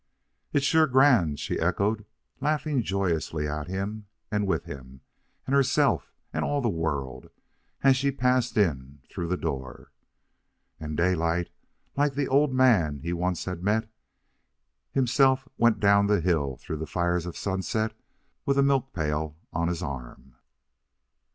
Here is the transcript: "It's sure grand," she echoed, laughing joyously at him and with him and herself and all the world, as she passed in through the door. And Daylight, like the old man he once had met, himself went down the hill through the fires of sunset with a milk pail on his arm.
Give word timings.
"It's 0.51 0.65
sure 0.65 0.87
grand," 0.87 1.39
she 1.39 1.59
echoed, 1.59 2.05
laughing 2.39 2.81
joyously 2.81 3.47
at 3.47 3.67
him 3.67 4.07
and 4.31 4.47
with 4.47 4.63
him 4.65 5.01
and 5.45 5.53
herself 5.55 6.11
and 6.33 6.43
all 6.43 6.59
the 6.59 6.69
world, 6.69 7.29
as 7.83 7.97
she 7.97 8.11
passed 8.11 8.57
in 8.57 9.03
through 9.11 9.27
the 9.27 9.37
door. 9.37 9.91
And 10.79 10.97
Daylight, 10.97 11.51
like 11.95 12.15
the 12.15 12.27
old 12.27 12.51
man 12.51 13.01
he 13.01 13.13
once 13.13 13.45
had 13.45 13.61
met, 13.61 13.91
himself 14.91 15.47
went 15.59 15.79
down 15.79 16.07
the 16.07 16.19
hill 16.19 16.55
through 16.57 16.77
the 16.77 16.87
fires 16.87 17.27
of 17.27 17.37
sunset 17.37 17.93
with 18.43 18.57
a 18.57 18.63
milk 18.63 18.93
pail 18.93 19.37
on 19.53 19.67
his 19.67 19.83
arm. 19.83 20.33